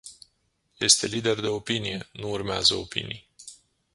Este 0.79 1.07
lider 1.07 1.39
de 1.43 1.47
opinie, 1.47 2.07
nu 2.13 2.29
urmează 2.29 2.73
opinii. 2.73 3.29